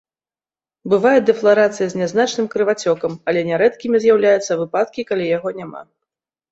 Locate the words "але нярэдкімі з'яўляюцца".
3.33-4.61